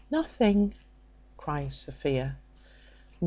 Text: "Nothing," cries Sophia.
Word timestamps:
"Nothing," 0.09 0.73
cries 1.37 1.75
Sophia. 1.75 2.37